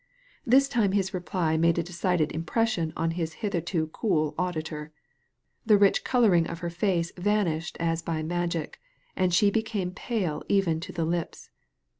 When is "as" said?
7.79-8.01